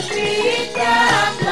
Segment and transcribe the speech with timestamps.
[0.00, 1.45] Shrita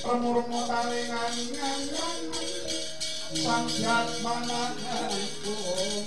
[0.00, 2.20] remurung talingan nyanyan
[3.36, 6.06] sang jat manahung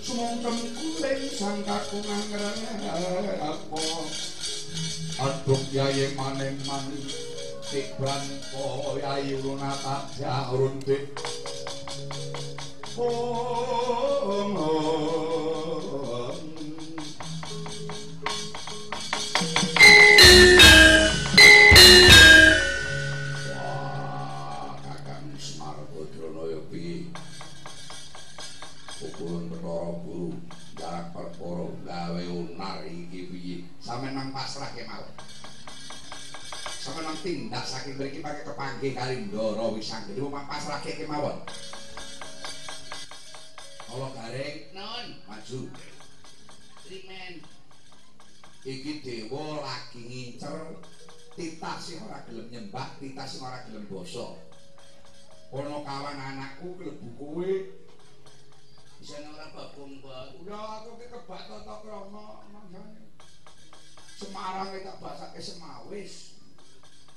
[0.00, 3.60] sumungkem kuring sang kakungan ngrengap
[5.20, 6.84] aduk yaye maning man
[7.68, 10.08] tikban po yai uruna tak
[12.96, 13.06] oh,
[14.24, 15.09] oh, oh.
[37.00, 41.40] ana tindak saking mriki pake kepangge kali ndoro wis sanget rumah pas kemawon.
[43.88, 45.60] Kala gareng naon maju.
[46.84, 47.34] Trimen.
[48.60, 50.76] Iki dewa lagi ngincer
[51.32, 54.36] titah sing ora gelem nyembah, titah sing ora gelem basa.
[55.56, 57.52] Ana kawan anakku klebu kowe
[59.00, 60.36] Bisa ora babung bak.
[60.44, 62.44] Udah aku ki kebak toto krono.
[64.20, 66.39] Semarang kita bahasa ke Semawis.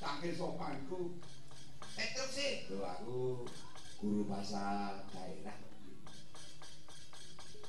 [0.04, 1.16] saking sopanku
[1.94, 2.54] Etuk eh, sih.
[2.74, 3.46] Lho aku
[4.02, 5.56] guru bahasa daerah.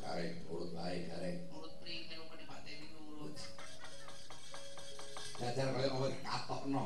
[0.01, 2.65] Kare urut baik kare urut pring kene kene Pak?
[3.05, 3.37] Urut.
[5.37, 6.85] Jajar kaya ngono katokno?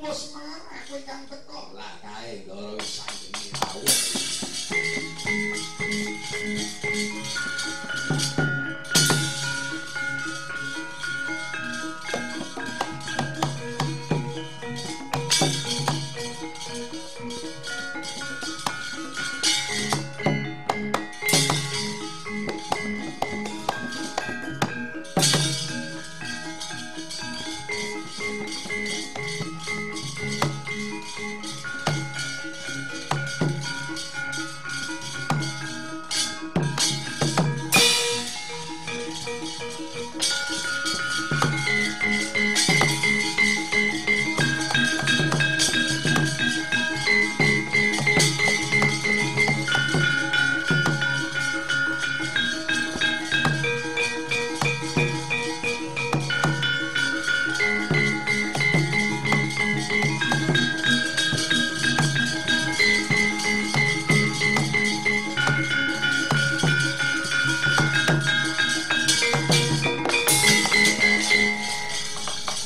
[0.00, 1.60] Wes marah kowe kang teko.
[1.76, 4.17] Lah kae loro sak iki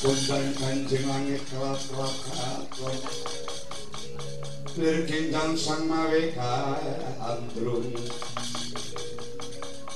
[0.02, 2.10] Kuntan kanjeng langit kelap kelap
[2.74, 3.02] kelap
[4.74, 6.74] Berkintang sang mereka
[7.22, 7.86] antrum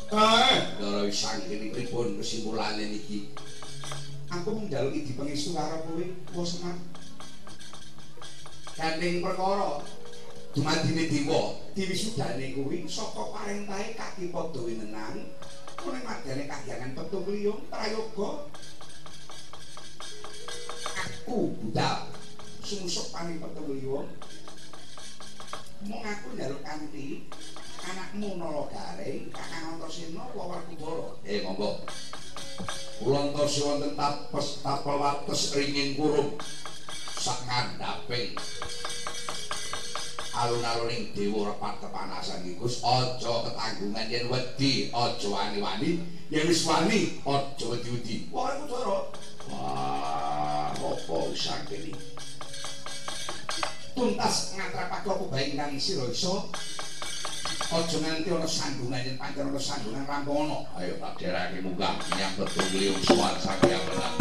[0.07, 3.35] Eh, kalau isang ini pripun kesimpulannya niki.
[4.31, 6.79] Aku mendalui di pengisung karo kowe, kowe senang.
[8.79, 9.83] Kanding perkara.
[10.55, 15.35] Dumadine dewa, diwisudane kuwi saka parentahe Kaki Padha winenang,
[15.83, 18.47] ora madane kahyangan petung liyung prayoga
[21.77, 22.09] aku budal
[22.65, 24.09] sumusuk paning petung liyong
[25.85, 27.29] mung aku njaluk kanthi
[27.85, 31.15] anakmu nala garing kakang antasena wawar kubara.
[31.23, 31.85] Eh monggo.
[32.99, 36.41] Kula antasena wonten tapes tapel wates ringin kurung
[37.21, 38.35] sak ngandhaping.
[40.37, 46.03] Alun-aluning dewa repat kepanasan iki Gus aja ketanggungan yen wedi aja wani-wani
[46.33, 48.29] yen wis wani aja wedi-wedi.
[48.35, 49.06] Wah iku
[51.07, 51.63] sapa usah
[53.95, 56.35] tuntas ngatrapake apa bae ingkang sira isa
[57.71, 62.35] aja nganti ana sandungan yen pancen ana sandungan rampung ana ayo tak derake munggah menyang
[62.35, 64.19] betung liung suar sakya menang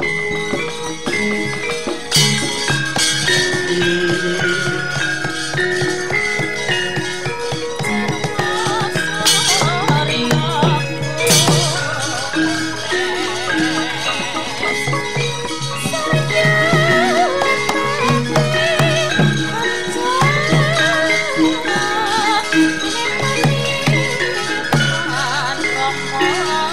[26.20, 26.65] Música